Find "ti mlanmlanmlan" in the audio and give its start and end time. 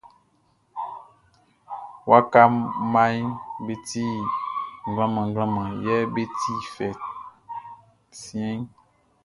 3.87-5.69